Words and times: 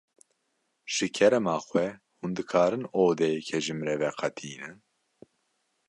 Ji 0.93 1.07
kerema 1.15 1.55
xwe 1.67 1.85
hûn 2.19 2.31
dikarin 2.37 2.85
odeyekê 3.03 3.57
ji 3.65 3.73
min 3.77 3.87
re 3.89 3.95
veqetînin? 4.01 4.75